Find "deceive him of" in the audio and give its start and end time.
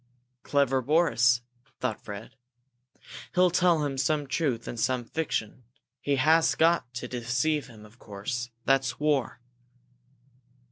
7.07-7.99